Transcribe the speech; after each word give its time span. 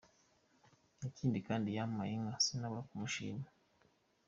Ikindi 1.07 1.37
kandi 1.47 1.69
yampaye 1.77 2.11
inka 2.17 2.35
sinabura 2.45 2.87
kumushima. 2.89 3.45